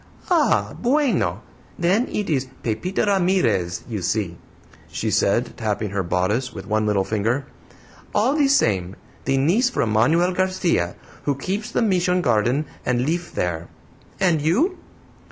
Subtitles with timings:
[0.31, 1.43] "Ah, BUENO!
[1.77, 4.35] Then it is Pepita Ramirez, you see,"
[4.87, 7.45] she said, tapping her bodice with one little finger,
[8.15, 8.95] "all the same;
[9.25, 10.95] the niece from Manuel Garcia,
[11.25, 13.67] who keeps the Mission garden and lif there.
[14.19, 14.79] And you?"